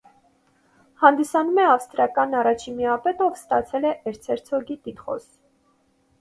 [1.01, 5.29] Հանդիսանում է ավստրիական առաջին միապետը, ով ստացել է էրցհերցոգի տիտղոս։